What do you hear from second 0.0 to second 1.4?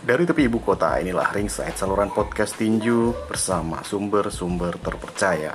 Dari tepi ibu kota, inilah